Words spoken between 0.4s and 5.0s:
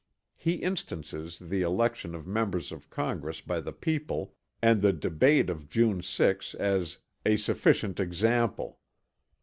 instances the election of members of Congress by the people, and the